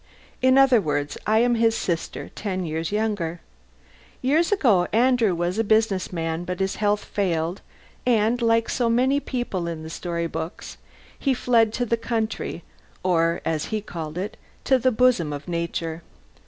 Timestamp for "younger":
2.91-3.39